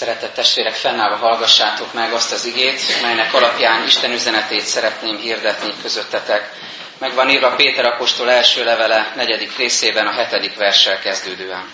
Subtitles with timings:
[0.00, 6.50] Szeretett testvérek, fennállva hallgassátok meg azt az igét, melynek alapján Isten üzenetét szeretném hirdetni közöttetek.
[6.98, 11.72] Meg van írva Péter apostol első levele negyedik részében a hetedik verssel kezdődően.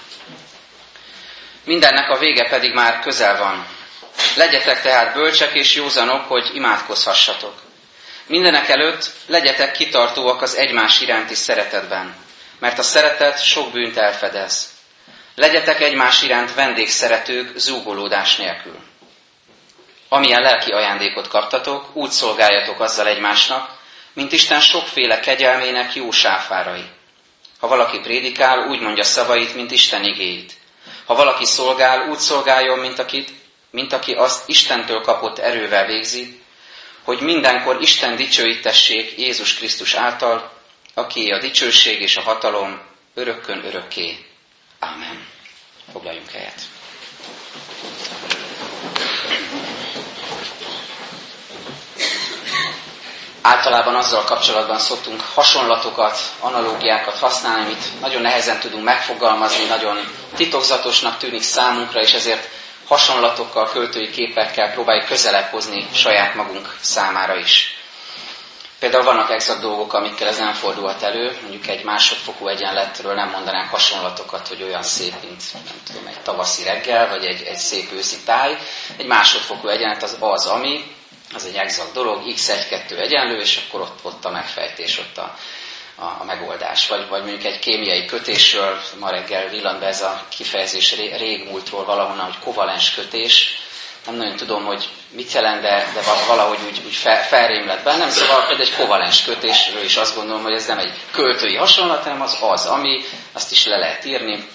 [1.65, 3.67] Mindennek a vége pedig már közel van.
[4.37, 7.55] Legyetek tehát bölcsek és józanok, hogy imádkozhassatok.
[8.27, 12.15] Mindenek előtt legyetek kitartóak az egymás iránti szeretetben,
[12.59, 14.75] mert a szeretet sok bűnt elfedez.
[15.37, 18.77] Legyetek egymás iránt vendégszeretők zúgolódás nélkül.
[20.09, 23.79] Amilyen lelki ajándékot kaptatok, úgy szolgáljatok azzal egymásnak,
[24.13, 26.85] mint Isten sokféle kegyelmének jó sáfárai.
[27.59, 30.53] Ha valaki prédikál, úgy mondja szavait, mint Isten igéit.
[31.05, 33.31] Ha valaki szolgál, úgy szolgáljon, mint, akit,
[33.71, 36.41] mint aki azt Istentől kapott erővel végzi,
[37.03, 40.53] hogy mindenkor Isten dicsőítessék Jézus Krisztus által,
[40.95, 42.81] aki a dicsőség és a hatalom
[43.15, 44.27] örökkön örökké.
[44.79, 45.27] Ámen.
[45.93, 46.61] Foglaljunk helyet.
[53.43, 59.99] Általában azzal kapcsolatban szoktunk hasonlatokat, analógiákat használni, amit nagyon nehezen tudunk megfogalmazni, nagyon
[60.37, 62.49] titokzatosnak tűnik számunkra, és ezért
[62.87, 67.76] hasonlatokkal, költői képekkel próbáljuk közelebb hozni saját magunk számára is.
[68.79, 73.71] Például vannak exakt dolgok, amikkel ez nem fordulhat elő, mondjuk egy másodfokú egyenletről nem mondanánk
[73.71, 78.17] hasonlatokat, hogy olyan szép, mint nem tudom, egy tavaszi reggel, vagy egy, egy szép őszi
[78.25, 78.57] táj.
[78.97, 80.95] Egy másodfokú egyenlet az az, ami,
[81.35, 85.37] az egy exakt dolog, x1-2 egyenlő, és akkor ott, ott a megfejtés, ott a,
[85.95, 86.89] a, a megoldás.
[86.89, 92.25] Vagy, vagy mondjuk egy kémiai kötésről, ma reggel villant be ez a kifejezés régmúltról valahonnan,
[92.25, 93.61] hogy kovalens kötés,
[94.07, 98.11] nem nagyon tudom, hogy mit jelent, de, de valahogy úgy, úgy fel, felrém lett bennem.
[98.11, 102.23] Szóval például egy kovalens kötésről is azt gondolom, hogy ez nem egy költői hasonlat, hanem
[102.23, 104.49] az az, ami, azt is le lehet írni,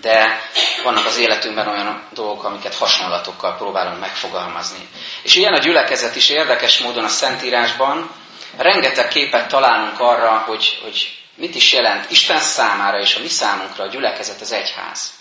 [0.00, 0.40] de
[0.82, 4.88] vannak az életünkben olyan dolgok, amiket hasonlatokkal próbálunk megfogalmazni.
[5.22, 8.10] És ilyen a gyülekezet is érdekes módon a Szentírásban,
[8.56, 13.84] rengeteg képet találunk arra, hogy, hogy mit is jelent Isten számára és a mi számunkra
[13.84, 15.12] a gyülekezet az egyház.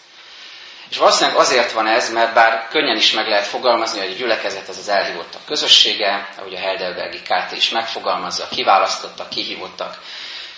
[0.94, 4.70] És valószínűleg azért van ez, mert bár könnyen is meg lehet fogalmazni, hogy a gyülekezet
[4.70, 9.98] ez az elhívottak közössége, ahogy a Heidelbergi KT is megfogalmazza, kiválasztottak, kihívottak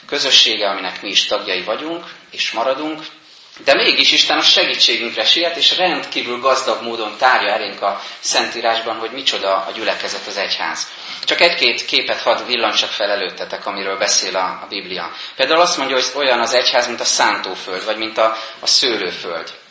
[0.08, 3.06] közössége, aminek mi is tagjai vagyunk, és maradunk,
[3.64, 9.12] de mégis Isten a segítségünkre siet, és rendkívül gazdag módon tárja elénk a Szentírásban, hogy
[9.12, 10.88] micsoda a gyülekezet az egyház.
[11.24, 15.12] Csak egy-két képet hadd villancsak fel előttetek, amiről beszél a, a Biblia.
[15.36, 19.64] Például azt mondja, hogy olyan az egyház, mint a szántóföld, vagy mint a, a szőlőföld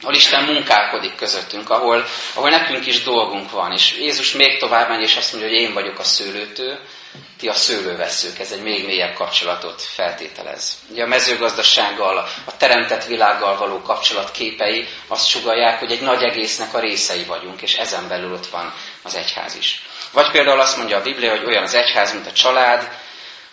[0.00, 3.72] ahol Isten munkálkodik közöttünk, ahol, ahol nekünk is dolgunk van.
[3.72, 6.78] És Jézus még tovább megy, és azt mondja, hogy én vagyok a szőlőtő,
[7.38, 8.38] ti a szőlőveszők.
[8.38, 10.78] Ez egy még mélyebb kapcsolatot feltételez.
[10.90, 16.74] Ugye a mezőgazdasággal, a teremtett világgal való kapcsolat képei azt sugalják, hogy egy nagy egésznek
[16.74, 19.82] a részei vagyunk, és ezen belül ott van az egyház is.
[20.12, 22.88] Vagy például azt mondja a Biblia, hogy olyan az egyház, mint a család,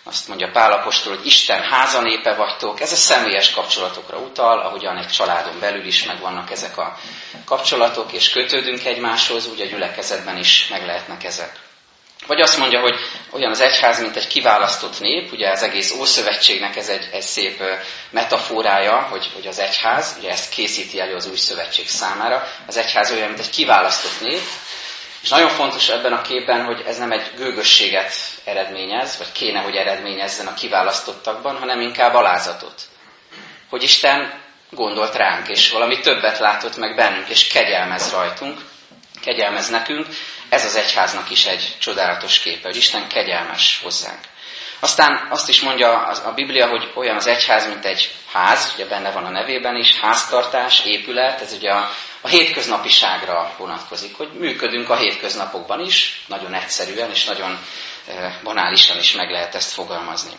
[0.07, 2.81] azt mondja Pálapostól, hogy Isten házanépe vagytok.
[2.81, 6.97] Ez a személyes kapcsolatokra utal, ahogyan egy családon belül is megvannak ezek a
[7.45, 11.59] kapcsolatok, és kötődünk egymáshoz, úgy a gyülekezetben is meg lehetnek ezek.
[12.27, 12.95] Vagy azt mondja, hogy
[13.31, 17.63] olyan az egyház, mint egy kiválasztott nép, ugye az egész Ószövetségnek ez egy, egy szép
[18.09, 23.11] metaforája, hogy, hogy az egyház, ugye ezt készíti elő az új szövetség számára, az egyház
[23.11, 24.41] olyan, mint egy kiválasztott nép,
[25.21, 28.13] és nagyon fontos ebben a képben, hogy ez nem egy gőgösséget
[28.43, 32.81] eredményez, vagy kéne, hogy eredményezzen a kiválasztottakban, hanem inkább alázatot.
[33.69, 38.61] Hogy Isten gondolt ránk, és valami többet látott meg bennünk, és kegyelmez rajtunk,
[39.21, 40.07] kegyelmez nekünk.
[40.49, 44.19] Ez az egyháznak is egy csodálatos képe, hogy Isten kegyelmes hozzánk.
[44.79, 49.11] Aztán azt is mondja a Biblia, hogy olyan az egyház, mint egy ház, ugye benne
[49.11, 51.89] van a nevében is, háztartás, épület, ez ugye a,
[52.21, 57.59] a hétköznapiságra vonatkozik, hogy működünk a hétköznapokban is, nagyon egyszerűen és nagyon
[58.07, 60.31] e, banálisan is meg lehet ezt fogalmazni.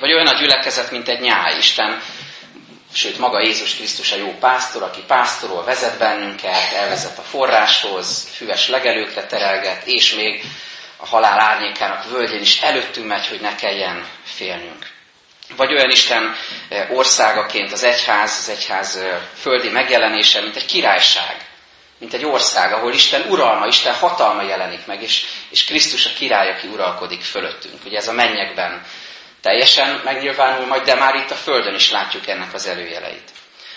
[0.00, 2.02] Vagy olyan a gyülekezet, mint egy nyáj, Isten,
[2.92, 8.68] sőt maga Jézus Krisztus a jó pásztor, aki pásztorol, vezet bennünket, elvezet a forráshoz, füves
[8.68, 10.44] legelőkre terelget, és még
[11.02, 14.86] a halál árnyékának völgyén is előttünk megy, hogy ne kelljen félnünk.
[15.56, 16.34] Vagy olyan Isten
[16.68, 21.36] e, országaként az egyház, az egyház e, földi megjelenése, mint egy királyság,
[21.98, 26.50] mint egy ország, ahol Isten uralma, Isten hatalma jelenik meg, és, és Krisztus a király,
[26.50, 27.84] aki uralkodik fölöttünk.
[27.84, 28.82] Ugye ez a mennyekben
[29.40, 33.30] teljesen megnyilvánul majd, de már itt a földön is látjuk ennek az előjeleit.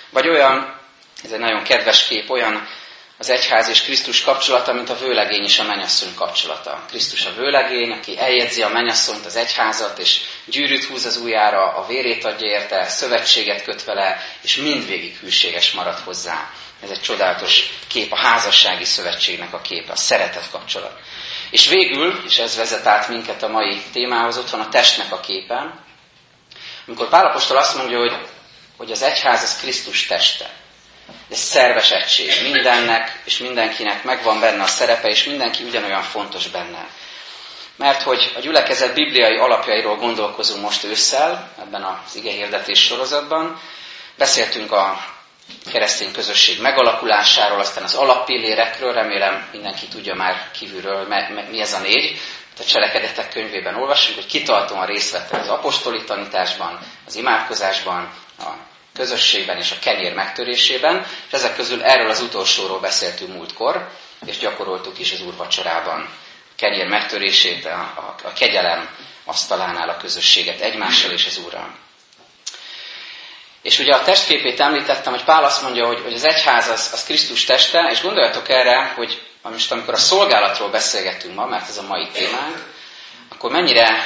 [0.09, 0.79] Vagy olyan,
[1.23, 2.67] ez egy nagyon kedves kép, olyan
[3.17, 6.83] az egyház és Krisztus kapcsolata, mint a vőlegény és a menyasszony kapcsolata.
[6.87, 11.85] Krisztus a vőlegény, aki eljegyzi a menyasszonyt, az egyházat, és gyűrűt húz az ujjára, a
[11.87, 16.51] vérét adja érte, szövetséget köt vele, és mindvégig hűséges marad hozzá.
[16.83, 20.99] Ez egy csodálatos kép, a házassági szövetségnek a képe, a szeretet kapcsolat.
[21.49, 25.19] És végül, és ez vezet át minket a mai témához, ott van a testnek a
[25.19, 25.83] képe,
[26.87, 28.17] amikor Pálapostól azt mondja, hogy,
[28.77, 30.49] hogy az egyház az Krisztus teste.
[31.31, 32.31] Ez szerves egység.
[32.51, 36.87] Mindennek és mindenkinek megvan benne a szerepe, és mindenki ugyanolyan fontos benne.
[37.75, 43.59] Mert hogy a gyülekezet bibliai alapjairól gondolkozunk most ősszel, ebben az igehirdetés sorozatban,
[44.17, 45.05] beszéltünk a
[45.71, 51.07] keresztény közösség megalakulásáról, aztán az alappillérekről, remélem mindenki tudja már kívülről,
[51.49, 52.19] mi ez a négy.
[52.59, 58.09] A cselekedetek könyvében olvasunk, hogy kitartóan részt vettek az apostoli tanításban, az imádkozásban,
[58.39, 58.49] a
[58.95, 63.89] közösségben és a kenyér megtörésében, és ezek közül erről az utolsóról beszéltünk múltkor,
[64.25, 66.09] és gyakoroltuk is az úrvacsorában.
[66.55, 68.89] Kenyér megtörését, a, a, a kegyelem
[69.25, 71.75] asztalánál a közösséget egymással és az Úrral.
[73.61, 77.03] És ugye a testképét említettem, hogy Pál azt mondja, hogy, hogy az egyház az, az
[77.03, 81.81] Krisztus teste, és gondoljatok erre, hogy most amikor a szolgálatról beszélgetünk ma, mert ez a
[81.87, 82.73] mai témánk,
[83.29, 84.05] akkor mennyire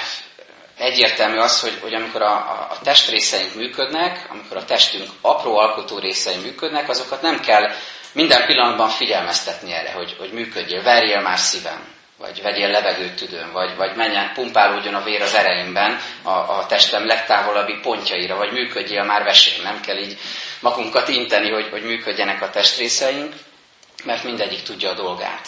[0.79, 2.33] egyértelmű az, hogy, hogy amikor a,
[2.71, 7.71] a, testrészeink működnek, amikor a testünk apró alkotó részei működnek, azokat nem kell
[8.11, 11.87] minden pillanatban figyelmeztetni erre, hogy, hogy működjél, verjél már szívem,
[12.17, 17.05] vagy vegyél levegőt tüdőn, vagy, vagy menjen, pumpálódjon a vér az ereimben a, a testem
[17.05, 19.61] legtávolabbi pontjaira, vagy működjél már vesén.
[19.63, 20.17] Nem kell így
[20.59, 23.33] magunkat inteni, hogy, hogy működjenek a testrészeink,
[24.03, 25.47] mert mindegyik tudja a dolgát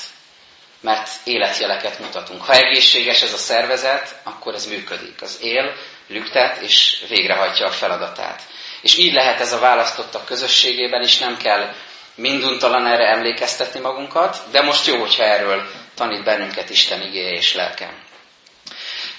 [0.81, 2.45] mert életjeleket mutatunk.
[2.45, 5.22] Ha egészséges ez a szervezet, akkor ez működik.
[5.22, 5.75] Az él,
[6.07, 8.42] lüktet és végrehajtja a feladatát.
[8.81, 11.74] És így lehet ez a választottak közösségében is, nem kell
[12.16, 17.94] minduntalan erre emlékeztetni magunkat, de most jó, hogyha erről tanít bennünket Isten igéje és lelke.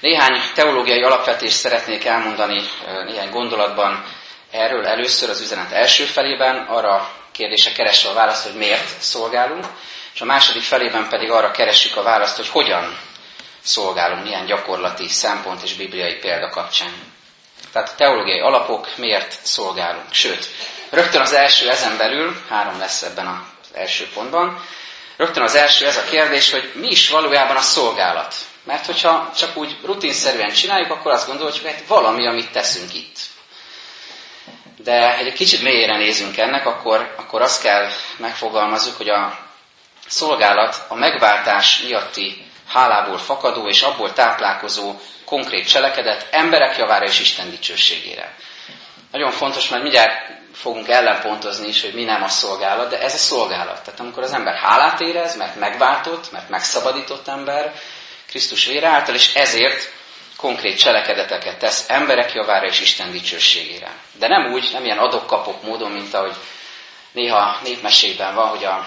[0.00, 2.62] Néhány teológiai alapvetést szeretnék elmondani
[3.06, 4.04] néhány gondolatban
[4.50, 9.66] erről először az üzenet első felében, arra kérdése keresve a választ, hogy miért szolgálunk,
[10.22, 12.98] a második felében pedig arra keressük a választ, hogy hogyan
[13.62, 16.92] szolgálunk, milyen gyakorlati szempont és bibliai példa kapcsán.
[17.72, 20.12] Tehát a teológiai alapok, miért szolgálunk.
[20.12, 20.46] Sőt,
[20.90, 24.64] rögtön az első ezen belül, három lesz ebben az első pontban,
[25.16, 28.34] rögtön az első ez a kérdés, hogy mi is valójában a szolgálat.
[28.64, 33.18] Mert hogyha csak úgy rutinszerűen csináljuk, akkor azt gondoljuk, hogy hát valami, amit teszünk itt.
[34.76, 39.50] De egy kicsit mélyére nézünk ennek, akkor, akkor azt kell megfogalmazzuk, hogy a
[40.08, 44.94] szolgálat a megváltás miatti hálából fakadó és abból táplálkozó
[45.24, 48.34] konkrét cselekedet emberek javára és Isten dicsőségére.
[49.10, 50.12] Nagyon fontos, mert mindjárt
[50.54, 53.84] fogunk ellenpontozni is, hogy mi nem a szolgálat, de ez a szolgálat.
[53.84, 57.74] Tehát amikor az ember hálát érez, mert megváltott, mert megszabadított ember
[58.26, 59.90] Krisztus vére által, és ezért
[60.36, 63.90] konkrét cselekedeteket tesz emberek javára és Isten dicsőségére.
[64.12, 66.34] De nem úgy, nem ilyen adok-kapok módon, mint ahogy
[67.12, 68.86] néha népmesében van, hogy a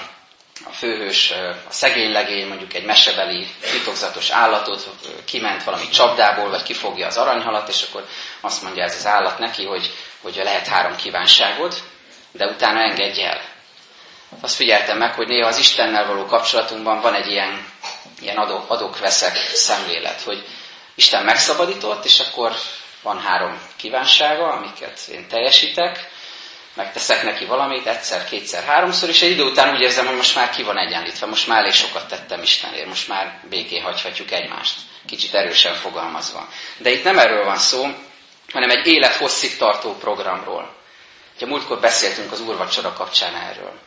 [0.64, 1.32] a főhős,
[1.68, 4.90] a szegény legény mondjuk egy mesebeli titokzatos állatot
[5.26, 8.06] kiment valami csapdából, vagy kifogja az aranyhalat, és akkor
[8.42, 11.74] azt mondja ez az állat neki, hogy, hogy lehet három kívánságod,
[12.32, 13.42] de utána engedj el.
[14.42, 17.66] Azt figyeltem meg, hogy néha az Istennel való kapcsolatunkban van egy ilyen,
[18.20, 20.46] ilyen adok, adok-veszek szemlélet, hogy
[20.96, 22.56] Isten megszabadított, és akkor
[23.02, 26.10] van három kívánsága, amiket én teljesítek,
[26.76, 30.50] megteszek neki valamit egyszer, kétszer, háromszor, és egy idő után úgy érzem, hogy most már
[30.50, 35.34] ki van egyenlítve, most már elég sokat tettem Istenért, most már békén hagyhatjuk egymást, kicsit
[35.34, 36.48] erősen fogalmazva.
[36.78, 37.88] De itt nem erről van szó,
[38.52, 40.76] hanem egy élethosszig tartó programról.
[41.36, 43.80] Ugye múltkor beszéltünk az úrvacsora kapcsán erről.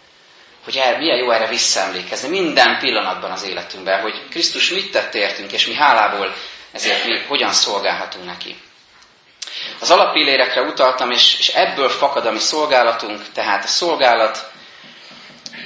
[0.64, 5.52] Hogy el, milyen jó erre visszaemlékezni minden pillanatban az életünkben, hogy Krisztus mit tett értünk,
[5.52, 6.34] és mi hálából
[6.72, 8.56] ezért mi hogyan szolgálhatunk neki.
[9.80, 14.50] Az alapillérekre utaltam, és, és ebből fakad a mi szolgálatunk, tehát a szolgálat,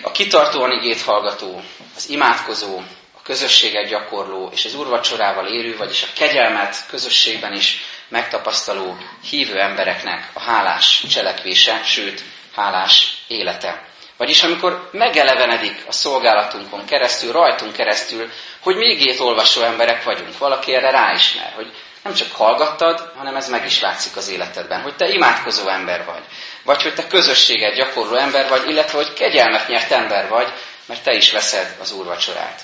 [0.03, 1.63] a kitartóan igét hallgató,
[1.97, 2.79] az imádkozó,
[3.19, 8.97] a közösséget gyakorló és az urvacsorával érő, vagyis a kegyelmet közösségben is megtapasztaló
[9.31, 12.23] hívő embereknek a hálás cselekvése, sőt,
[12.55, 13.85] hálás élete.
[14.17, 20.91] Vagyis amikor megelevenedik a szolgálatunkon keresztül, rajtunk keresztül, hogy még olvasó emberek vagyunk, valaki erre
[20.91, 21.73] ráismer, hogy
[22.03, 26.23] nem csak hallgattad, hanem ez meg is látszik az életedben, hogy te imádkozó ember vagy,
[26.65, 30.53] vagy hogy te közösséget gyakorló ember vagy, illetve hogy kegyelmet nyert ember vagy,
[30.87, 32.61] mert te is veszed az úrvacsorát.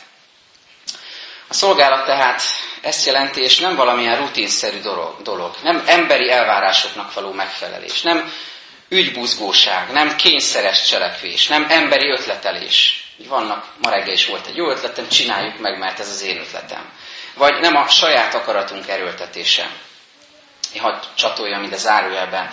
[1.49, 2.43] A szolgálat tehát
[2.81, 4.81] ezt jelenti, és nem valamilyen rutinszerű
[5.23, 8.33] dolog, nem emberi elvárásoknak való megfelelés, nem
[8.89, 15.09] ügybuzgóság, nem kényszeres cselekvés, nem emberi ötletelés, vannak, ma reggel is volt egy jó ötletem,
[15.09, 16.93] csináljuk meg, mert ez az én ötletem.
[17.39, 19.71] Vagy nem a saját akaratunk erőltetése.
[20.75, 22.51] Én hadd csatoljam ide zárójelben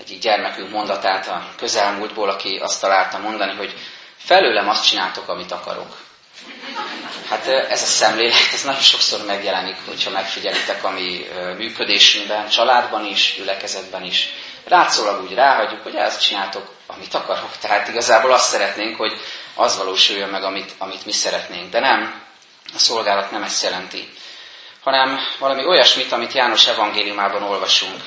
[0.00, 3.74] egyik gyermekünk mondatát a közelmúltból, aki azt találta mondani, hogy
[4.16, 5.96] felőlem azt csináltok, amit akarok.
[7.28, 13.34] Hát ez a szemlélet, ez nagyon sokszor megjelenik, hogyha megfigyelitek a mi működésünkben, családban is,
[13.36, 14.28] gyülekezetben is.
[14.64, 17.50] Rátszólag úgy ráhagyjuk, hogy ezt csináltok, amit akarok.
[17.60, 19.12] Tehát igazából azt szeretnénk, hogy
[19.54, 21.70] az valósuljon meg, amit, amit mi szeretnénk.
[21.70, 22.22] De nem,
[22.74, 24.12] a szolgálat nem ezt jelenti,
[24.82, 28.02] hanem valami olyasmit, amit János evangéliumában olvasunk.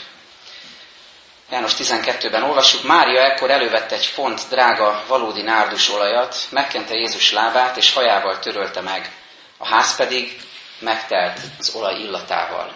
[1.51, 7.77] János 12-ben olvassuk, Mária ekkor elővette egy font drága, valódi nárdus olajat, megkente Jézus lábát,
[7.77, 9.11] és hajával törölte meg.
[9.57, 10.41] A ház pedig
[10.79, 12.73] megtelt az olaj illatával.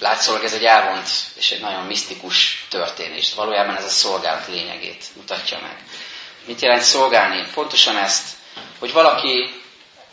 [0.00, 3.34] Látszólag ez egy elvont és egy nagyon misztikus történés.
[3.34, 5.76] Valójában ez a szolgálat lényegét mutatja meg.
[6.46, 7.46] Mit jelent szolgálni?
[7.54, 8.26] Pontosan ezt,
[8.78, 9.61] hogy valaki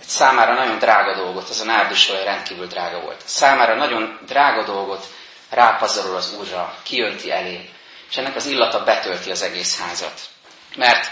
[0.06, 3.22] számára nagyon drága dolgot, az a nárdus olaj rendkívül drága volt.
[3.26, 5.06] Számára nagyon drága dolgot
[5.50, 7.70] rápazarol az Úrra, kiönti elé,
[8.10, 10.20] és ennek az illata betölti az egész házat.
[10.76, 11.10] Mert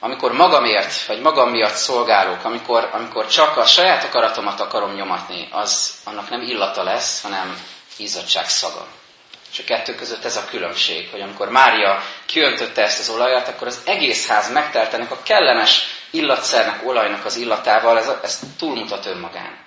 [0.00, 5.94] amikor magamért, vagy magam miatt szolgálok, amikor, amikor csak a saját akaratomat akarom nyomatni, az
[6.04, 7.60] annak nem illata lesz, hanem
[7.96, 8.86] izzadság szaga.
[9.56, 13.66] És a kettő között ez a különbség, hogy amikor Mária kiöntötte ezt az olajat, akkor
[13.66, 19.58] az egész ház megtelt ennek a kellemes illatszernek, olajnak az illatával, ez, ez túlmutat önmagán.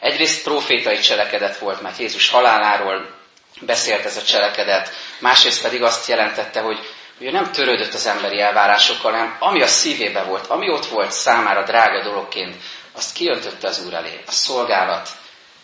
[0.00, 3.14] Egyrészt profétai cselekedet volt, mert Jézus haláláról
[3.60, 6.78] beszélt ez a cselekedet, másrészt pedig azt jelentette, hogy
[7.20, 11.62] ugye nem törődött az emberi elvárásokkal, hanem ami a szívébe volt, ami ott volt számára
[11.62, 12.56] drága dologként,
[12.92, 14.20] azt kiöntötte az Úr elé.
[14.26, 15.08] A szolgálat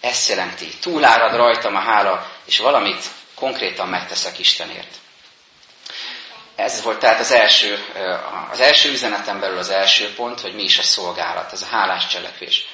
[0.00, 0.68] ezt jelenti.
[0.80, 3.04] Túlárad rajtam a hála, és valamit
[3.34, 4.94] konkrétan megteszek Istenért.
[6.56, 7.84] Ez volt tehát az első,
[8.50, 12.06] az első üzenetem belül az első pont, hogy mi is a szolgálat, ez a hálás
[12.06, 12.66] cselekvés.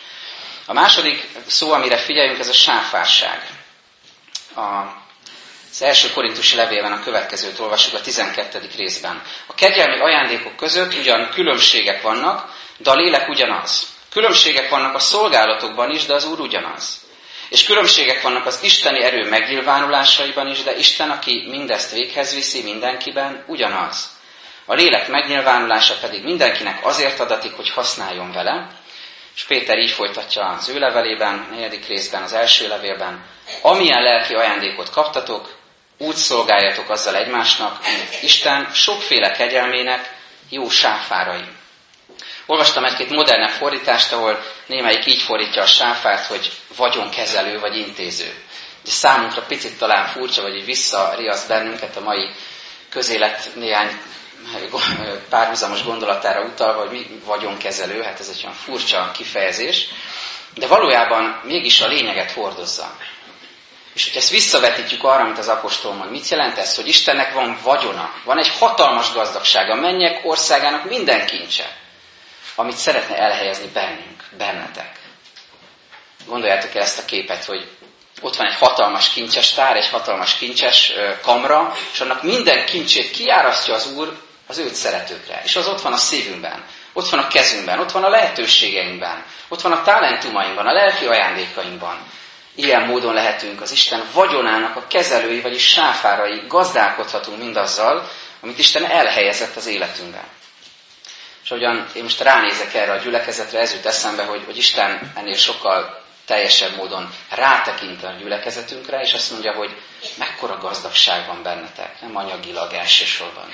[0.67, 3.51] A második szó, amire figyeljünk, ez a sáfárság.
[4.55, 4.61] A,
[5.71, 8.71] az első korintusi levélben a következőt olvassuk a 12.
[8.77, 9.23] részben.
[9.47, 13.87] A kegyelmi ajándékok között ugyan különbségek vannak, de a lélek ugyanaz.
[14.11, 17.01] Különbségek vannak a szolgálatokban is, de az Úr ugyanaz.
[17.51, 23.45] És különbségek vannak az isteni erő megnyilvánulásaiban is, de Isten, aki mindezt véghez viszi mindenkiben,
[23.47, 24.19] ugyanaz.
[24.65, 28.71] A lélek megnyilvánulása pedig mindenkinek azért adatik, hogy használjon vele,
[29.35, 33.25] és Péter így folytatja az ő levelében, negyedik részben, az első levélben,
[33.63, 35.57] amilyen lelki ajándékot kaptatok,
[35.99, 40.13] úgy szolgáljatok azzal egymásnak, mint Isten sokféle kegyelmének
[40.49, 41.45] jó sáfárai.
[42.47, 48.35] Olvastam egy-két modernebb fordítást, ahol némelyik így fordítja a sáfárt, hogy vagyonkezelő vagy intéző.
[48.85, 52.31] De számunkra picit talán furcsa, vagy így visszariaszt bennünket a mai
[52.89, 54.01] közélet néhány
[55.29, 59.89] párhuzamos gondolatára utalva, hogy mi vagyonkezelő, hát ez egy olyan furcsa kifejezés,
[60.55, 62.97] de valójában mégis a lényeget hordozza.
[63.95, 67.59] És hogy ezt visszavetítjük arra, amit az apostol mond, mit jelent ez, hogy Istennek van
[67.63, 71.77] vagyona, van egy hatalmas gazdagsága, mennyek országának minden kincse,
[72.55, 74.99] amit szeretne elhelyezni bennünk, bennetek.
[76.27, 77.69] Gondoljátok el ezt a képet, hogy
[78.21, 83.75] ott van egy hatalmas kincses tár, egy hatalmas kincses kamra, és annak minden kincsét kiárasztja
[83.75, 85.41] az Úr az őt szeretőkre.
[85.45, 89.61] És az ott van a szívünkben, ott van a kezünkben, ott van a lehetőségeinkben, ott
[89.61, 91.99] van a talentumainkban, a lelki ajándékainkban.
[92.55, 98.11] Ilyen módon lehetünk az Isten vagyonának a kezelői, vagyis sáfárai, gazdálkodhatunk mindazzal,
[98.41, 100.25] amit Isten elhelyezett az életünkben.
[101.45, 105.37] És ahogyan én most ránézek erre a gyülekezetre, ez jut eszembe, hogy, hogy Isten ennél
[105.37, 109.77] sokkal teljesebb módon rátekint a gyülekezetünkre, és azt mondja, hogy
[110.19, 113.45] mekkora gazdagság van bennetek, nem anyagilag elsősorban.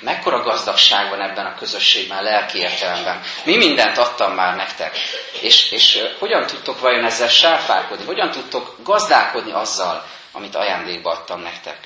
[0.00, 3.22] Mekkora gazdagság van ebben a közösségben, lelki értelemben.
[3.44, 4.96] Mi mindent adtam már nektek.
[5.40, 8.04] És, és hogyan tudtok vajon ezzel sáfárkodni?
[8.04, 11.78] Hogyan tudtok gazdálkodni azzal, amit ajándékba adtam nektek?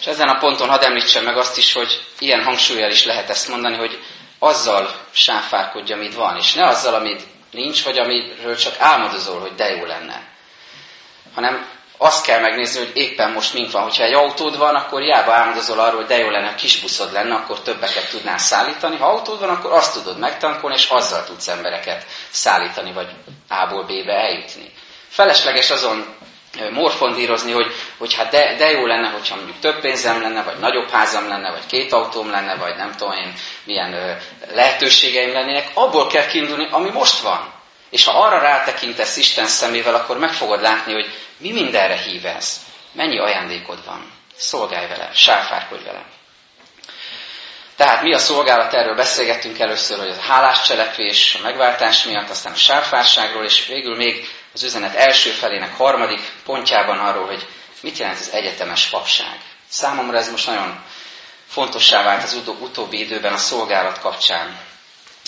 [0.00, 3.48] És ezen a ponton hadd említsem meg azt is, hogy ilyen hangsúlyjal is lehet ezt
[3.48, 3.98] mondani, hogy
[4.38, 9.68] azzal sáfárkodj, amit van, és ne azzal, amit nincs, vagy amiről csak álmodozol, hogy de
[9.68, 10.22] jó lenne.
[11.34, 11.66] Hanem
[11.98, 13.82] azt kell megnézni, hogy éppen most mink van.
[13.82, 17.34] Hogyha egy autód van, akkor hiába álmodozol arról, hogy de jó lenne, kis buszod lenne,
[17.34, 18.96] akkor többeket tudnál szállítani.
[18.96, 23.08] Ha autód van, akkor azt tudod megtankolni, és azzal tudsz embereket szállítani, vagy
[23.48, 24.72] A-ból B-be eljutni.
[25.08, 26.14] Felesleges azon
[26.70, 30.90] morfondírozni, hogy, hogy hát de, de jó lenne, hogyha mondjuk több pénzem lenne, vagy nagyobb
[30.90, 33.32] házam lenne, vagy két autóm lenne, vagy nem tudom én
[33.64, 34.18] milyen
[34.54, 35.70] lehetőségeim lennének.
[35.74, 37.54] Abból kell kiindulni, ami most van.
[37.90, 42.60] És ha arra rátekintesz Isten szemével, akkor meg fogod látni, hogy mi mindenre hív ez.
[42.92, 44.12] Mennyi ajándékod van.
[44.36, 46.04] Szolgálj vele, sáfárkodj vele.
[47.76, 52.52] Tehát mi a szolgálat, erről beszélgettünk először, hogy a hálás cselekvés, a megváltás miatt, aztán
[52.52, 57.46] a sárfárságról, és végül még az üzenet első felének harmadik pontjában arról, hogy
[57.80, 59.38] mit jelent az egyetemes papság.
[59.68, 60.84] Számomra ez most nagyon
[61.46, 64.58] fontossá vált az utóbbi időben a szolgálat kapcsán.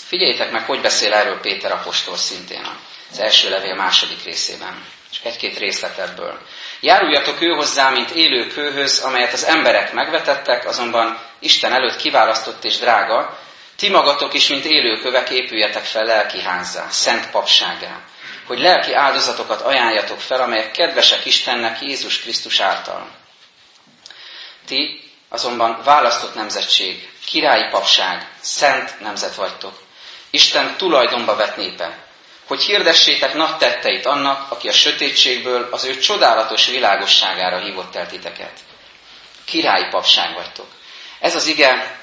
[0.03, 2.67] Figyeljétek meg, hogy beszél erről Péter apostol szintén
[3.11, 4.85] az első levél második részében.
[5.11, 6.39] Csak egy-két részlet ebből.
[6.79, 7.55] Járuljatok ő
[7.93, 13.39] mint élő kőhöz, amelyet az emberek megvetettek, azonban Isten előtt kiválasztott és drága,
[13.75, 17.99] ti magatok is, mint élőkövek épüljetek fel lelki házzá, szent papságá,
[18.49, 23.09] hogy lelki áldozatokat ajánljatok fel, amelyek kedvesek Istennek Jézus Krisztus által.
[24.65, 29.81] Ti azonban választott nemzetség, királyi papság, szent nemzet vagytok,
[30.29, 31.97] Isten tulajdonba vett népe,
[32.47, 38.53] hogy hirdessétek nagy tetteit annak, aki a sötétségből az ő csodálatos világosságára hívott el titeket.
[39.45, 40.67] Királyi papság vagytok.
[41.19, 41.99] Ez az ige,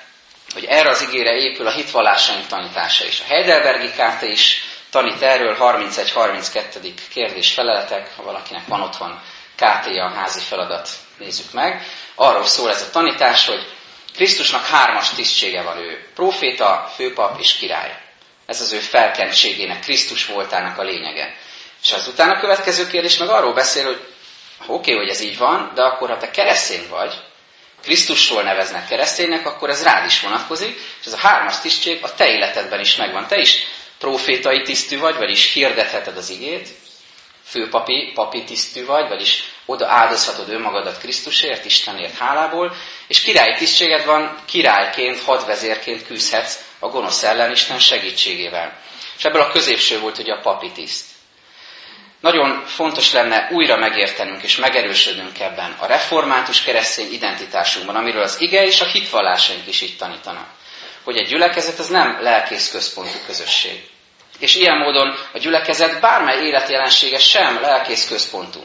[0.52, 3.20] hogy erre az igére épül a hitvallásaink tanítása is.
[3.20, 4.64] A Heidelbergi Kárta is
[4.96, 6.92] tanít erről 31-32.
[7.10, 9.20] kérdés feleletek, ha valakinek van otthon
[9.56, 10.88] kt a házi feladat,
[11.18, 11.86] nézzük meg.
[12.14, 13.66] Arról szól ez a tanítás, hogy
[14.14, 16.08] Krisztusnak hármas tisztsége van ő.
[16.14, 17.98] Proféta, főpap és király.
[18.46, 21.36] Ez az ő felkentségének, Krisztus voltának a lényege.
[21.82, 24.00] És az utána következő kérdés meg arról beszél, hogy
[24.66, 27.14] oké, okay, hogy ez így van, de akkor ha te keresztény vagy,
[27.82, 32.28] Krisztustól neveznek kereszténynek, akkor ez rád is vonatkozik, és ez a hármas tisztség a te
[32.28, 33.26] életedben is megvan.
[33.26, 33.58] Te is
[33.98, 36.68] profétai tisztű vagy, vagyis hirdetheted az igét,
[37.44, 42.74] főpapi, papi tisztű vagy, vagyis oda áldozhatod önmagadat Krisztusért, Istenért hálából,
[43.06, 48.78] és királyi tisztséged van, királyként, hadvezérként küzdhetsz a gonosz ellen Isten segítségével.
[49.18, 51.04] És ebből a középső volt ugye a papi tiszt.
[52.20, 58.66] Nagyon fontos lenne újra megértenünk és megerősödnünk ebben a református keresztény identitásunkban, amiről az ige
[58.66, 60.48] és a hitvallásaink is így tanítanak.
[61.06, 63.88] Hogy egy gyülekezet az nem lelkész központú közösség.
[64.38, 68.60] És ilyen módon a gyülekezet bármely életjelensége sem lelkész központú,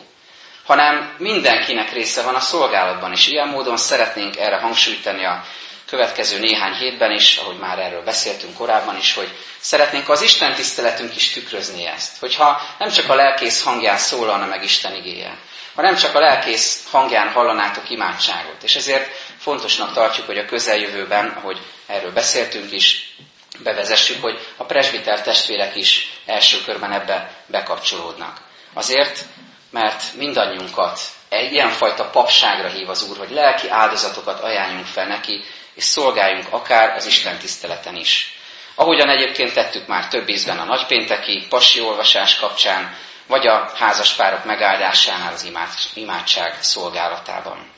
[0.66, 5.44] hanem mindenkinek része van a szolgálatban, és ilyen módon szeretnénk erre hangsúlyt tenni a
[5.86, 11.16] következő néhány hétben is, ahogy már erről beszéltünk korábban is, hogy szeretnénk az Isten tiszteletünk
[11.16, 12.20] is tükrözni ezt.
[12.20, 15.38] Hogyha nem csak a lelkész hangján szólalna meg Isten igéje,
[15.76, 18.64] ha nem csak a lelkész hangján hallanátok imádságot.
[18.64, 23.16] És ezért fontosnak tartjuk, hogy a közeljövőben, ahogy erről beszéltünk is,
[23.64, 28.42] bevezessük, hogy a presbiter testvérek is első körben ebbe bekapcsolódnak.
[28.74, 29.26] Azért,
[29.70, 35.84] mert mindannyiunkat egy ilyenfajta papságra hív az Úr, hogy lelki áldozatokat ajánljunk fel neki, és
[35.84, 38.40] szolgáljunk akár az Isten tiszteleten is.
[38.76, 42.98] Ahogyan egyébként tettük már több ízben a nagypénteki pasi olvasás kapcsán,
[43.32, 45.50] vagy a házaspárok megáldásánál az
[45.94, 47.70] imádság szolgálatában.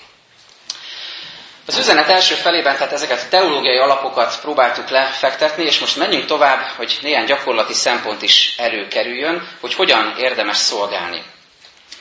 [1.66, 6.60] Az üzenet első felében tehát ezeket a teológiai alapokat próbáltuk lefektetni, és most menjünk tovább,
[6.76, 11.24] hogy néhány gyakorlati szempont is előkerüljön, hogy hogyan érdemes szolgálni.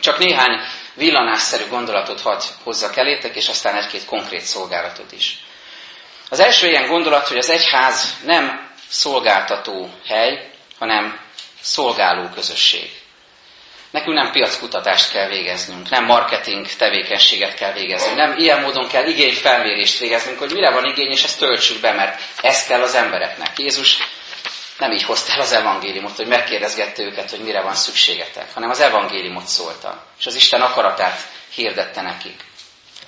[0.01, 0.61] Csak néhány
[0.95, 5.39] villanásszerű gondolatot hadd hozzak elétek, és aztán egy-két konkrét szolgálatot is.
[6.29, 11.19] Az első ilyen gondolat, hogy az egyház nem szolgáltató hely, hanem
[11.61, 13.02] szolgáló közösség.
[13.93, 19.99] Nekünk nem piackutatást kell végeznünk, nem marketing tevékenységet kell végeznünk, nem ilyen módon kell igényfelmérést
[19.99, 23.59] végeznünk, hogy mire van igény, és ezt töltsük be, mert ez kell az embereknek.
[23.59, 23.99] Jézus
[24.79, 28.81] nem így hozta el az evangéliumot, hogy megkérdezgette őket, hogy mire van szükségetek, hanem az
[28.81, 31.21] evangéliumot szólta, és az Isten akaratát
[31.55, 32.45] hirdette nekik.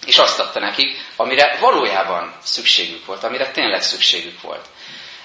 [0.06, 4.64] És azt adta nekik, amire valójában szükségük volt, amire tényleg szükségük volt.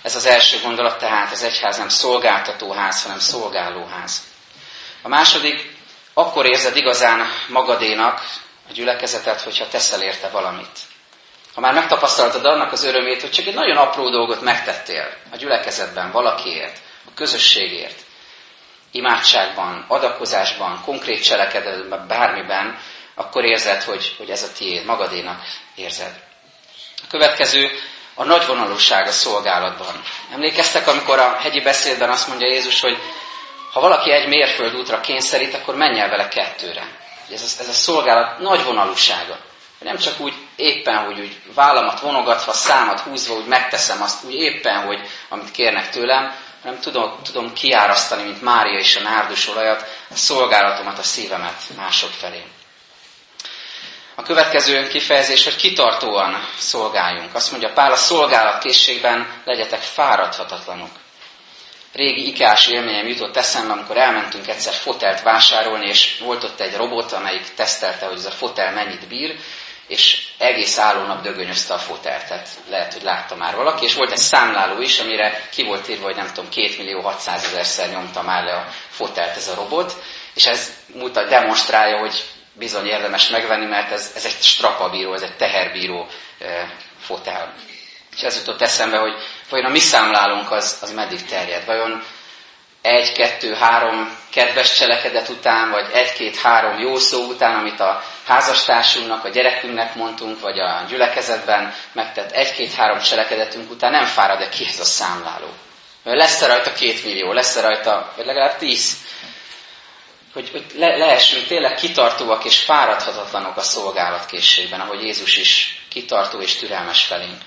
[0.01, 4.28] Ez az első gondolat tehát, az egyház nem szolgáltatóház, hanem szolgálóház.
[5.01, 5.77] A második,
[6.13, 8.21] akkor érzed igazán magadénak
[8.69, 10.79] a gyülekezetet, hogyha teszel érte valamit.
[11.53, 16.11] Ha már megtapasztaltad annak az örömét, hogy csak egy nagyon apró dolgot megtettél a gyülekezetben
[16.11, 17.99] valakiért, a közösségért,
[18.91, 22.79] imádságban, adakozásban, konkrét cselekedetben, bármiben,
[23.15, 25.41] akkor érzed, hogy, hogy ez a tiéd, magadénak
[25.75, 26.23] érzed.
[27.03, 27.69] A következő
[28.13, 30.01] a nagyvonalúság a szolgálatban.
[30.33, 32.97] Emlékeztek, amikor a hegyi beszédben azt mondja Jézus, hogy
[33.71, 36.87] ha valaki egy mérföld útra kényszerít, akkor menj el vele kettőre.
[37.33, 39.37] Ez ez a szolgálat nagy vonalúsága.
[39.79, 44.85] Nem csak úgy éppen, hogy úgy vállamat vonogatva, számat húzva, úgy megteszem azt, úgy éppen,
[44.85, 50.15] hogy amit kérnek tőlem, hanem tudom, tudom kiárasztani, mint Mária és a nárdus olajat, a
[50.15, 52.43] szolgálatomat, a szívemet mások felé.
[54.15, 57.35] A következő kifejezés, hogy kitartóan szolgáljunk.
[57.35, 60.89] Azt mondja Pál, a szolgálatkészségben legyetek fáradhatatlanok.
[61.93, 67.11] Régi ikás élményem jutott eszembe, amikor elmentünk egyszer fotelt vásárolni, és volt ott egy robot,
[67.11, 69.35] amelyik tesztelte, hogy ez a fotel mennyit bír,
[69.87, 74.17] és egész állónap dögönyözte a fotelt, tehát lehet, hogy látta már valaki, és volt egy
[74.17, 78.43] számláló is, amire ki volt írva, hogy nem tudom, 2 millió 600 ezerszer nyomta már
[78.43, 79.93] le a fotelt ez a robot,
[80.33, 82.23] és ez mutat, demonstrálja, hogy
[82.53, 86.07] bizony érdemes megvenni, mert ez, ez egy strapabíró, ez egy teherbíró
[86.39, 87.53] e, fotel.
[88.19, 89.13] És ez jutott eszembe, hogy
[89.49, 91.65] vajon a mi számlálónk az, az meddig terjed?
[91.65, 92.03] Vajon
[92.81, 99.29] egy, kettő, három kedves cselekedet után, vagy egy-két-három jó szó után, amit a házastársunknak, a
[99.29, 105.47] gyerekünknek mondtunk, vagy a gyülekezetben megtett egy-két-három cselekedetünk után nem fárad-e ki ez a számláló?
[106.03, 108.97] Lesz-e rajta két millió, lesz-e rajta, vagy legalább tíz?
[110.33, 116.55] Hogy, hogy le, lehessünk tényleg kitartóak és fáradhatatlanok a szolgálatkészségben, ahogy Jézus is kitartó és
[116.55, 117.41] türelmes felénk.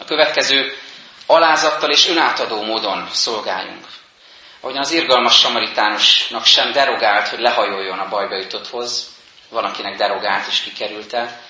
[0.00, 0.76] A következő
[1.26, 3.86] alázattal és önátadó módon szolgáljunk.
[4.60, 9.08] Ahogyan az irgalmas samaritánusnak sem derogált, hogy lehajoljon a bajba jutotthoz,
[9.48, 11.40] van, akinek derogált és kikerülte,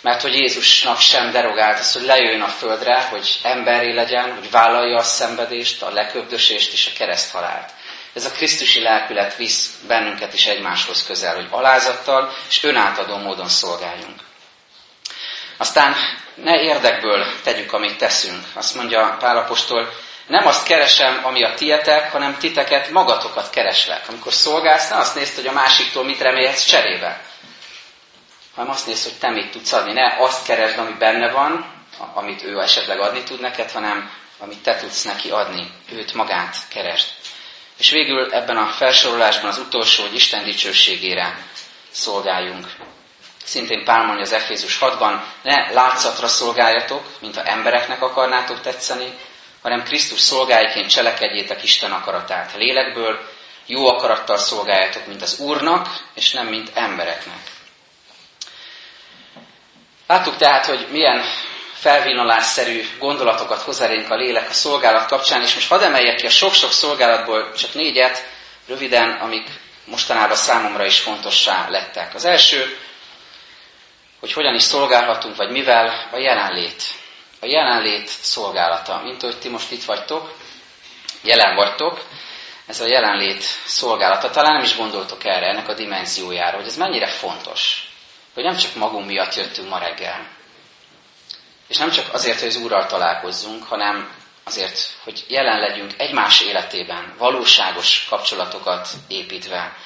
[0.00, 4.96] mert hogy Jézusnak sem derogált az, hogy lejöjjön a földre, hogy emberi legyen, hogy vállalja
[4.98, 7.70] a szenvedést, a leköbdösést és a kereszthalált.
[8.14, 14.20] Ez a Krisztusi lelkület visz bennünket is egymáshoz közel, hogy alázattal és önátadó módon szolgáljunk.
[15.58, 15.94] Aztán
[16.34, 18.44] ne érdekből tegyük, amit teszünk.
[18.54, 19.92] Azt mondja Pálapostól,
[20.26, 24.08] nem azt keresem, ami a tietek, hanem titeket, magatokat kereslek.
[24.08, 27.20] Amikor szolgálsz, ne azt nézd, hogy a másiktól mit remélhetsz cserébe,
[28.54, 29.92] hanem azt nézd, hogy te mit tudsz adni.
[29.92, 31.72] Ne azt keresd, ami benne van,
[32.14, 35.70] amit ő esetleg adni tud neked, hanem amit te tudsz neki adni.
[35.92, 37.08] Őt magát keresd.
[37.78, 41.38] És végül ebben a felsorolásban az utolsó, hogy Isten dicsőségére
[41.90, 42.66] szolgáljunk.
[43.48, 49.18] Szintén Pál mondja az Efézus 6-ban, ne látszatra szolgáljatok, mint ha embereknek akarnátok tetszeni,
[49.62, 52.54] hanem Krisztus szolgáiként cselekedjétek Isten akaratát.
[52.56, 53.18] Lélekből
[53.66, 57.38] jó akarattal szolgáljátok, mint az Úrnak, és nem mint embereknek.
[60.06, 61.24] Láttuk tehát, hogy milyen
[61.72, 66.30] felvillalásszerű gondolatokat hoz elénk a lélek a szolgálat kapcsán, és most hadd emeljek ki a
[66.30, 68.26] sok-sok szolgálatból csak négyet,
[68.66, 69.48] röviden, amik
[69.84, 72.14] mostanában számomra is fontossá lettek.
[72.14, 72.78] Az első,
[74.20, 76.82] hogy hogyan is szolgálhatunk, vagy mivel a jelenlét
[77.40, 79.00] a jelenlét szolgálata.
[79.02, 80.34] Mint hogy ti most itt vagytok,
[81.22, 82.04] jelen vagytok,
[82.66, 84.30] ez a jelenlét szolgálata.
[84.30, 87.90] Talán nem is gondoltok erre, ennek a dimenziójára, hogy ez mennyire fontos.
[88.34, 90.26] Hogy nem csak magunk miatt jöttünk ma reggel.
[91.68, 94.10] És nem csak azért, hogy az Úrral találkozzunk, hanem
[94.44, 99.76] azért, hogy jelen legyünk egymás életében, valóságos kapcsolatokat építve.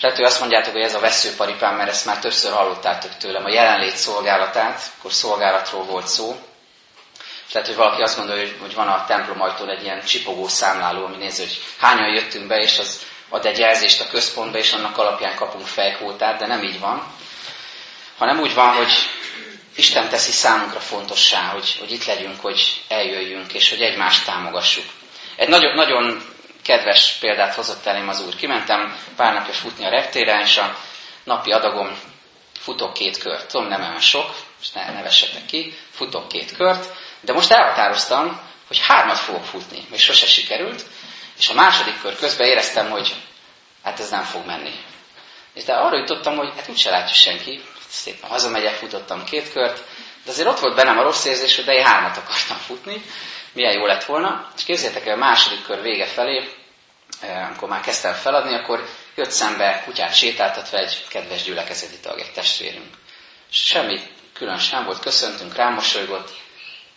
[0.00, 3.48] Lehet, hogy azt mondjátok, hogy ez a veszőparipám, mert ezt már többször hallottátok tőlem, a
[3.52, 6.36] jelenlét szolgálatát, akkor szolgálatról volt szó,
[7.54, 11.16] tehát, hogy valaki azt gondolja, hogy van a templom ajtón egy ilyen csipogó számláló, ami
[11.16, 15.34] nézi, hogy hányan jöttünk be, és az ad egy jelzést a központba, és annak alapján
[15.34, 17.02] kapunk fejkótát, de nem így van.
[18.18, 18.92] Hanem úgy van, hogy
[19.76, 24.84] Isten teszi számunkra fontossá, hogy, hogy itt legyünk, hogy eljöjjünk, és hogy egymást támogassuk.
[25.36, 26.33] Egy nagyon, nagyon
[26.64, 28.34] kedves példát hozott elém az Úr.
[28.34, 30.76] Kimentem pár napja futni a reptéren, és a
[31.24, 31.98] napi adagom
[32.58, 33.48] futok két kört.
[33.48, 38.40] Tudom, nem olyan sok, és ne, ne vessetek ki, futok két kört, de most elhatároztam,
[38.66, 40.84] hogy hármat fogok futni, még sose sikerült,
[41.38, 43.14] és a második kör közben éreztem, hogy
[43.82, 44.72] hát ez nem fog menni.
[45.54, 49.82] És de arra jutottam, hogy hát úgyse látja senki, szépen hazamegyek, futottam két kört,
[50.24, 53.02] de azért ott volt bennem a rossz érzés, hogy de én hármat akartam futni,
[53.54, 54.48] milyen jó lett volna.
[54.56, 56.48] És képzeljétek el, a második kör vége felé,
[57.20, 62.32] eh, amikor már kezdtem feladni, akkor jött szembe kutyát sétáltatva egy kedves gyülekezeti tag, egy
[62.32, 62.94] testvérünk.
[63.50, 64.00] Semmi
[64.32, 66.30] különös nem volt, köszöntünk, rámosolygott,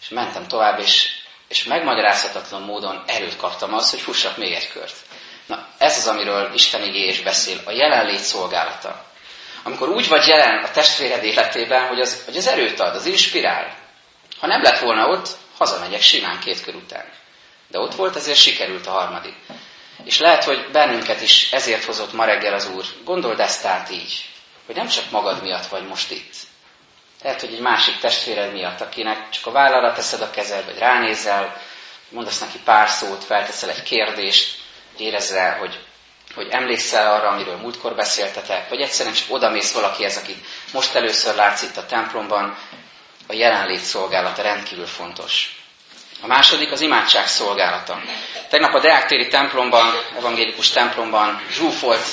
[0.02, 1.10] és mentem tovább, és,
[1.48, 4.96] és megmagyarázhatatlan módon erőt kaptam az, hogy fussak még egy kört.
[5.46, 9.06] Na, ez az, amiről Isten igé is beszél, a jelenlét szolgálata.
[9.64, 13.76] Amikor úgy vagy jelen a testvéred életében, hogy az, hogy az erőt ad, az inspirál.
[14.40, 17.06] Ha nem lett volna ott, hazamegyek simán két kör után.
[17.68, 19.36] De ott volt, ezért sikerült a harmadik.
[20.04, 22.86] És lehet, hogy bennünket is ezért hozott ma reggel az Úr.
[23.04, 24.26] Gondold ezt át így,
[24.66, 26.34] hogy nem csak magad miatt vagy most itt,
[27.24, 31.62] lehet, hogy egy másik testvéred miatt, akinek csak a vállalra teszed a kezed, vagy ránézel,
[32.10, 34.58] mondasz neki pár szót, felteszel egy kérdést,
[34.98, 35.18] hogy
[35.60, 35.80] hogy,
[36.36, 41.62] hogy emlékszel arra, amiről múltkor beszéltetek, vagy egyszerűen csak odamész valakihez, akit most először látsz
[41.62, 42.58] itt a templomban,
[43.28, 45.56] a jelenlét szolgálata rendkívül fontos.
[46.22, 48.02] A második az imádság szolgálata.
[48.50, 52.06] Tegnap a Deáktéri templomban, evangélikus templomban, zsúfolt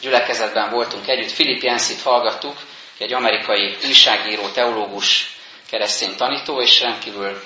[0.00, 2.56] gyülekezetben voltunk együtt, Filip Jenszit hallgattuk,
[2.98, 5.36] egy amerikai újságíró, teológus,
[5.70, 7.42] keresztény tanító, és rendkívül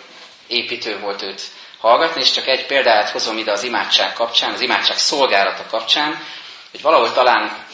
[0.47, 1.43] építő volt őt
[1.79, 6.25] hallgatni, és csak egy példát hozom ide az imádság kapcsán, az imádság szolgálata kapcsán,
[6.71, 7.67] hogy valahol talán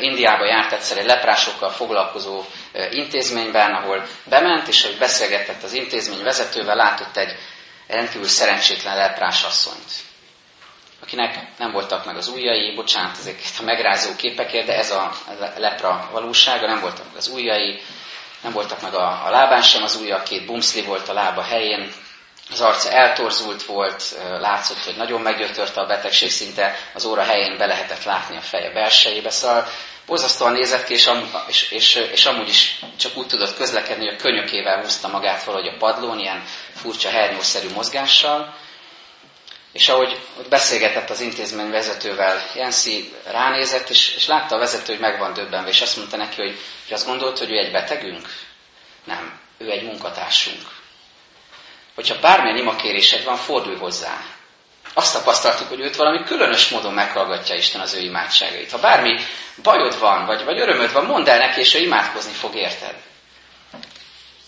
[0.00, 2.44] Indiába járt egyszer egy leprásokkal foglalkozó
[2.90, 7.36] intézményben, ahol bement, és hogy beszélgetett az intézmény vezetővel, látott egy
[7.86, 9.92] rendkívül szerencsétlen leprás asszonyt,
[11.02, 15.12] akinek nem voltak meg az ujjai, bocsánat ezeket a megrázó képekért, de ez a
[15.56, 17.80] lepra valósága, nem voltak meg az ujjai,
[18.42, 21.92] nem voltak meg a, a lábán sem az ujja, két bumszli volt a lába helyén,
[22.50, 27.66] az arca eltorzult volt, látszott, hogy nagyon meggyötörte a betegség, szinte az óra helyén be
[27.66, 29.66] lehetett látni a feje belsejébe, szóval
[30.06, 31.10] borzasztóan nézett ki, és,
[31.48, 35.68] és, és, és amúgy is csak úgy tudott közlekedni, hogy a könyökével húzta magát valahogy
[35.68, 38.54] a padlón, ilyen furcsa hernyószerű mozgással,
[39.72, 45.00] és ahogy ott beszélgetett az intézmény vezetővel, Jensi ránézett, és, és látta a vezető, hogy
[45.00, 48.28] meg van döbbenve, és azt mondta neki, hogy, hogy azt gondolt, hogy ő egy betegünk?
[49.04, 50.82] Nem, ő egy munkatársunk.
[51.94, 54.20] Hogyha bármilyen imakérésed van, fordulj hozzá.
[54.94, 58.70] Azt tapasztaltuk, hogy őt valami különös módon meghallgatja Isten az ő imádságait.
[58.70, 59.20] Ha bármi
[59.62, 62.94] bajod van, vagy, vagy örömöd van, mondd el neki, és ő imádkozni fog, érted?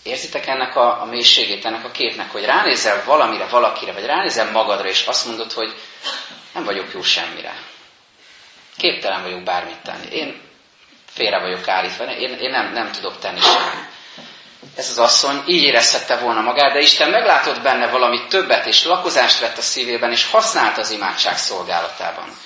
[0.03, 4.87] Érzitek ennek a, a mélységét, ennek a képnek, hogy ránézel valamire, valakire, vagy ránézel magadra,
[4.87, 5.73] és azt mondod, hogy
[6.53, 7.53] nem vagyok jó semmire.
[8.77, 10.15] Képtelen vagyok bármit tenni.
[10.15, 10.41] Én
[11.05, 13.95] félre vagyok állítva, én, én nem, nem tudok tenni semmit.
[14.77, 19.39] Ez az asszony így érezhette volna magát, de Isten meglátott benne valamit többet, és lakozást
[19.39, 22.37] vett a szívében, és használt az imádság szolgálatában.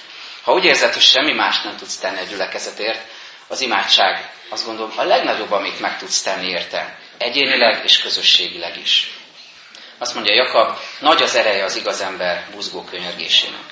[0.44, 3.02] Ha úgy érzed, hogy semmi más nem tudsz tenni a gyülekezetért,
[3.48, 9.20] az imádság azt gondolom a legnagyobb, amit meg tudsz tenni érte, egyénileg és közösségileg is.
[9.98, 13.64] Azt mondja Jakab, nagy az ereje az igaz ember buzgó könyörgésének.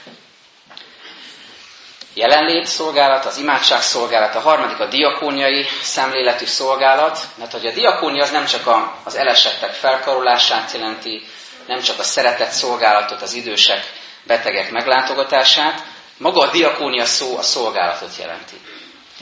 [2.19, 8.23] Jelenlét szolgálat, az imádság szolgálat, a harmadik a diakóniai szemléletű szolgálat, mert hogy a diakónia
[8.23, 11.21] az nem csak a, az elesettek felkarolását jelenti,
[11.67, 13.91] nem csak a szeretett szolgálatot, az idősek,
[14.23, 15.83] betegek meglátogatását,
[16.17, 18.55] maga a diakónia szó a szolgálatot jelenti.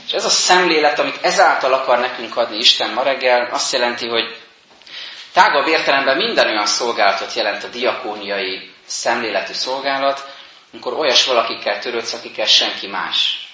[0.08, 4.38] És ez a szemlélet, amit ezáltal akar nekünk adni Isten ma reggel, azt jelenti, hogy
[5.34, 10.36] tágabb értelemben minden olyan szolgálatot jelent a diakóniai szemléletű szolgálat,
[10.72, 13.48] amikor olyas valakikkel törődsz, akikkel senki más.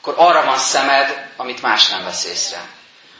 [0.00, 2.60] Akkor arra van szemed, amit más nem vesz észre.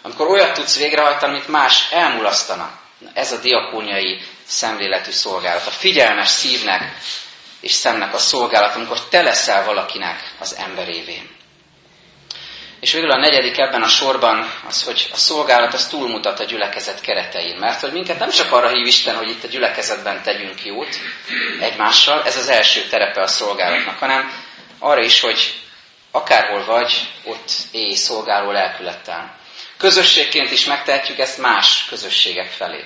[0.03, 2.79] Amikor olyat tudsz végrehajtani, amit más elmulasztana.
[3.15, 5.67] Ez a diakóniai szemléletű szolgálat.
[5.67, 6.97] A figyelmes szívnek
[7.61, 11.38] és szemnek a szolgálat, amikor te leszel valakinek az emberévén.
[12.81, 17.01] És végül a negyedik ebben a sorban az, hogy a szolgálat az túlmutat a gyülekezet
[17.01, 17.57] keretein.
[17.57, 20.97] Mert hogy minket nem csak arra hív Isten, hogy itt a gyülekezetben tegyünk jót
[21.61, 24.33] egymással, ez az első terepe a szolgálatnak, hanem
[24.79, 25.55] arra is, hogy
[26.11, 29.37] akárhol vagy, ott élj szolgáló lelkülettel.
[29.77, 32.85] Közösségként is megtehetjük ezt más közösségek felé.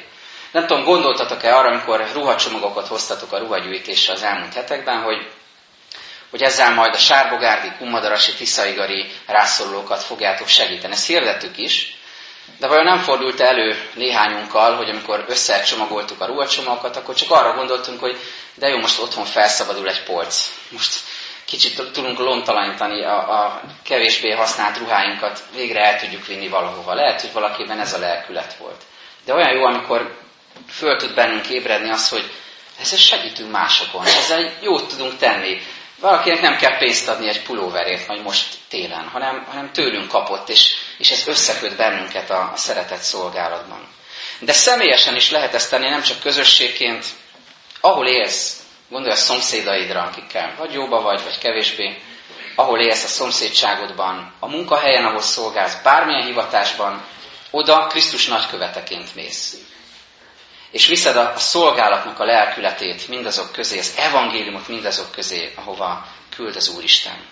[0.52, 5.30] Nem tudom, gondoltatok-e arra, amikor ruhacsomagokat hoztatok a ruhagyűjtésre az elmúlt hetekben, hogy
[6.32, 10.92] hogy ezzel majd a sárbogárdi, kumadarasi, tiszaigari rászorulókat fogjátok segíteni.
[10.92, 11.96] Ezt hirdettük is,
[12.58, 18.00] de vajon nem fordult elő néhányunkkal, hogy amikor összecsomagoltuk a ruhacsomagokat, akkor csak arra gondoltunk,
[18.00, 18.16] hogy
[18.54, 20.52] de jó, most otthon felszabadul egy polc.
[20.68, 20.94] Most
[21.44, 26.94] kicsit tudunk lontalanítani a, a kevésbé használt ruháinkat, végre el tudjuk vinni valahova.
[26.94, 28.82] Lehet, hogy valakiben ez a lelkület volt.
[29.24, 30.16] De olyan jó, amikor
[30.68, 32.30] föl tud bennünk ébredni az, hogy
[32.80, 35.60] ezzel segítünk másokon, ezzel jót tudunk tenni.
[36.02, 40.74] Valakinek nem kell pénzt adni egy pulóverért, majd most télen, hanem, hanem tőlünk kapott, és,
[40.98, 43.88] és ez összeköt bennünket a, a szeretett szolgálatban.
[44.38, 47.04] De személyesen is lehet ezt tenni, nem csak közösségként,
[47.80, 51.98] ahol élsz, gondolj a szomszédaidra, akikkel vagy jóba vagy, vagy kevésbé,
[52.54, 57.04] ahol élsz a szomszédságodban, a munkahelyen, ahol szolgálsz, bármilyen hivatásban,
[57.50, 59.56] oda Krisztus nagyköveteként mész
[60.72, 66.06] és viszed a, szolgálatnak a lelkületét mindazok közé, az evangéliumot mindazok közé, ahova
[66.36, 67.26] küld az Úristen.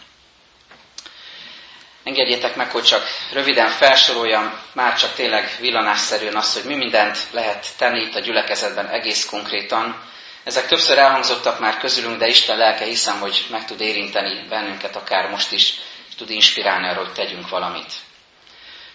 [2.05, 7.67] Engedjétek meg, hogy csak röviden felsoroljam, már csak tényleg villanásszerűen azt, hogy mi mindent lehet
[7.77, 10.03] tenni itt a gyülekezetben egész konkrétan.
[10.45, 15.31] Ezek többször elhangzottak már közülünk, de Isten lelke hiszem, hogy meg tud érinteni bennünket akár
[15.31, 15.75] most is,
[16.09, 17.93] és tud inspirálni arra, hogy tegyünk valamit.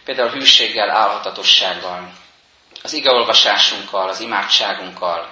[0.03, 2.13] Például hűséggel, álhatatossággal,
[2.85, 5.29] az igeolvasásunkkal, az imádságunkkal,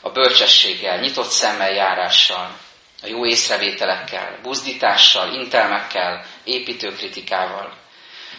[0.00, 2.56] a bölcsességgel, nyitott szemmel járással,
[3.02, 7.72] a jó észrevételekkel, buzdítással, intelmekkel, építőkritikával,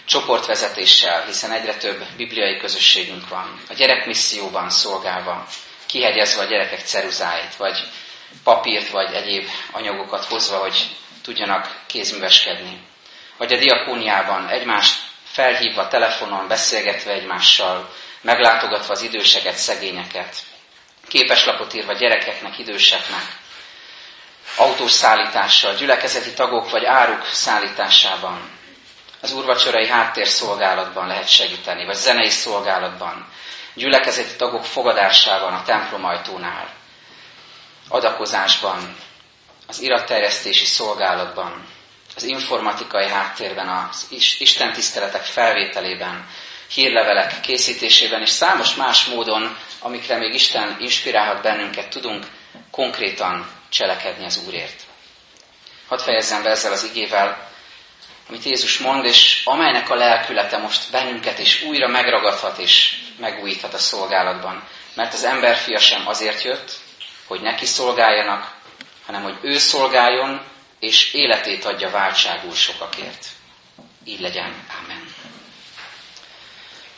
[0.06, 5.48] csoportvezetéssel, hiszen egyre több bibliai közösségünk van, a gyerekmisszióban szolgálva,
[5.86, 7.78] kihegyezve a gyerekek ceruzáit, vagy
[8.44, 10.88] papírt, vagy egyéb anyagokat hozva, hogy
[11.24, 12.82] tudjanak kézműveskedni.
[13.38, 17.90] Vagy a diakóniában egymást felhívva telefonon, beszélgetve egymással,
[18.24, 20.36] meglátogatva az időseket, szegényeket,
[21.08, 23.24] képeslapot írva gyerekeknek, időseknek,
[24.58, 28.50] autós szállítással, gyülekezeti tagok vagy áruk szállításában,
[29.22, 33.28] az úrvacsorai háttérszolgálatban lehet segíteni, vagy zenei szolgálatban,
[33.74, 36.70] gyülekezeti tagok fogadásában a templomajtónál,
[37.90, 38.96] adakozásban,
[39.68, 41.66] az iratterjesztési szolgálatban,
[42.16, 44.06] az informatikai háttérben, az
[44.40, 46.28] Isten tiszteletek felvételében,
[46.74, 52.26] hírlevelek készítésében, és számos más módon, amikre még Isten inspirálhat bennünket, tudunk
[52.72, 54.82] konkrétan cselekedni az Úrért.
[55.88, 57.52] Hadd fejezzem be ezzel az igével,
[58.30, 63.78] amit Jézus mond, és amelynek a lelkülete most bennünket is újra megragadhat és megújíthat a
[63.78, 64.64] szolgálatban.
[64.96, 66.72] Mert az emberfia sem azért jött,
[67.28, 68.52] hogy neki szolgáljanak,
[69.06, 70.42] hanem hogy ő szolgáljon,
[70.80, 73.28] és életét adja váltságul sokakért.
[74.06, 74.66] Így legyen.
[74.84, 74.93] Amen.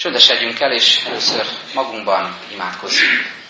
[0.05, 3.44] Csöndesedjünk el, és először magunkban imádkozzunk.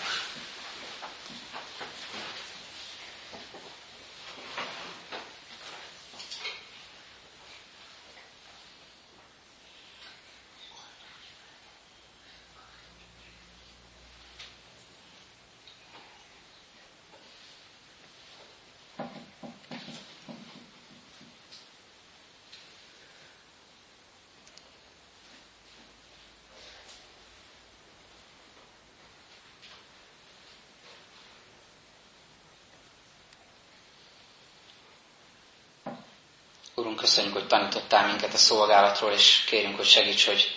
[36.86, 40.56] Urunk, köszönjük, hogy tanítottál minket a szolgálatról, és kérünk, hogy segíts, hogy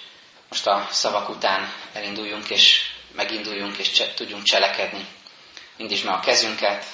[0.49, 2.81] most a szavak után elinduljunk, és
[3.15, 5.05] meginduljunk, és cse- tudjunk cselekedni.
[5.77, 6.85] Indítsd meg a kezünket,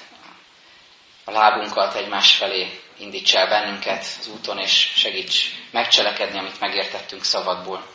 [1.26, 7.86] a lábunkat egymás felé, indíts el bennünket az úton, és segíts megcselekedni, amit megértettünk szavadból.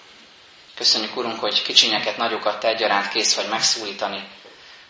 [0.74, 4.28] Köszönjük, Urunk, hogy kicsinyeket, nagyokat te egyaránt kész vagy megszólítani.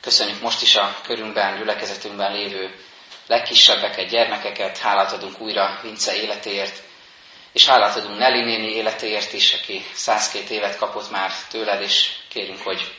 [0.01, 2.75] Köszönjük most is a körünkben, gyülekezetünkben lévő
[3.31, 6.83] legkisebbeket, gyermekeket, hálát adunk újra Vince életéért,
[7.53, 12.63] és hálát adunk Nelly néni életéért is, aki 102 évet kapott már tőled, és kérünk,
[12.63, 12.95] hogy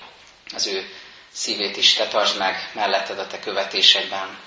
[0.54, 0.90] az ő
[1.32, 4.40] szívét is te tartsd meg melletted a te követésedben.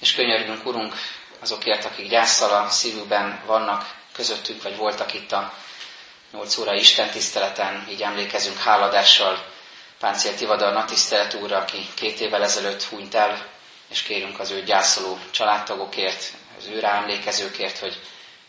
[0.00, 0.94] És könyörgünk, Urunk,
[1.40, 5.54] azokért, akik gyászsal a szívükben vannak közöttünk, vagy voltak itt a
[6.32, 9.44] 8 óra Isten tiszteleten, így emlékezünk háladással
[9.98, 13.58] Páncél Tivadar Natisztelet úrra, aki két évvel ezelőtt hunyt el,
[13.90, 18.00] és kérünk az ő gyászoló családtagokért, az ő emlékezőkért, hogy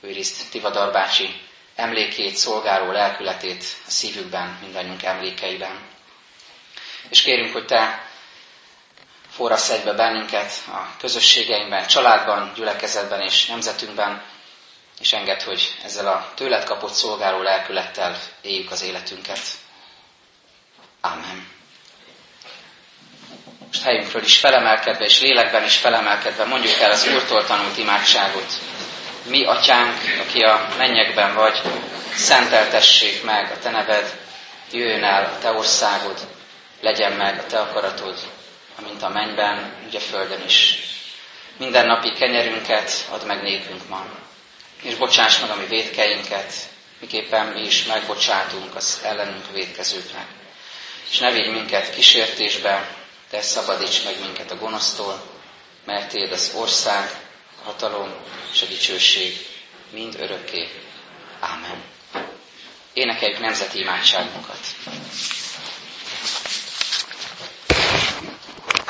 [0.02, 1.42] őrizd Tivadar bácsi
[1.76, 5.80] emlékét, szolgáló lelkületét a szívükben, mindannyiunk emlékeiben.
[7.10, 8.10] És kérünk, hogy Te
[9.30, 14.24] forrasz egybe bennünket a közösségeinkben, családban, gyülekezetben és nemzetünkben,
[15.00, 19.40] és enged, hogy ezzel a tőled kapott szolgáló lelkülettel éljük az életünket.
[21.02, 21.60] Amen
[23.72, 28.54] most helyünkről is felemelkedve, és lélekben is felemelkedve mondjuk el az Úrtól tanult imádságot.
[29.24, 31.62] Mi, Atyánk, aki a mennyekben vagy,
[32.16, 34.14] szenteltessék meg a Te neved,
[34.72, 36.18] jöjjön el a Te országod,
[36.82, 38.20] legyen meg a Te akaratod,
[38.80, 40.78] amint a mennyben, úgy a földön is.
[41.58, 44.06] Minden napi kenyerünket add meg nékünk ma,
[44.82, 46.54] és bocsáss meg a mi védkeinket,
[47.00, 50.26] miképpen mi is megbocsátunk az ellenünk védkezőknek.
[51.12, 52.88] És ne vigy minket kísértésbe,
[53.32, 55.22] te szabadíts meg minket a gonosztól,
[55.86, 57.20] mert Téd az ország,
[57.62, 58.14] a hatalom
[58.54, 59.48] és a dicsőség
[59.90, 60.70] mind örökké.
[61.40, 61.84] Ámen.
[62.94, 64.60] Énekeljük nemzeti imádságunkat.